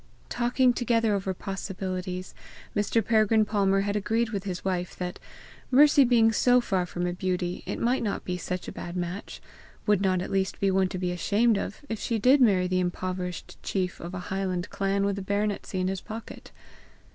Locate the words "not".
8.01-8.25, 10.01-10.23